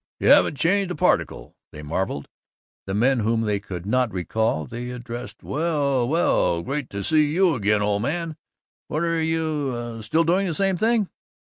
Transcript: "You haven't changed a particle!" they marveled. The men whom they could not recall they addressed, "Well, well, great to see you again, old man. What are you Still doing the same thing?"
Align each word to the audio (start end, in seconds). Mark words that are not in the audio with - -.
"You 0.19 0.29
haven't 0.29 0.57
changed 0.57 0.89
a 0.89 0.95
particle!" 0.95 1.53
they 1.71 1.83
marveled. 1.83 2.27
The 2.87 2.95
men 2.95 3.19
whom 3.19 3.41
they 3.41 3.59
could 3.59 3.85
not 3.85 4.11
recall 4.11 4.65
they 4.65 4.89
addressed, 4.89 5.43
"Well, 5.43 6.07
well, 6.09 6.63
great 6.63 6.89
to 6.89 7.03
see 7.03 7.31
you 7.31 7.53
again, 7.53 7.83
old 7.83 8.01
man. 8.01 8.35
What 8.87 9.03
are 9.03 9.21
you 9.21 10.01
Still 10.01 10.23
doing 10.23 10.47
the 10.47 10.55
same 10.55 10.75
thing?" 10.75 11.07